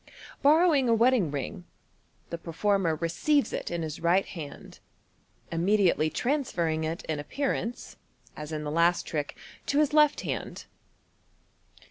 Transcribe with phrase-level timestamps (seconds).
[0.41, 1.63] Borrow ing a wedding ring,
[2.31, 4.79] the performer receives it in his right hand,
[5.51, 7.97] im mediately transferring it in appearance
[8.35, 9.37] (as in the last trick)
[9.67, 10.65] to his left hand.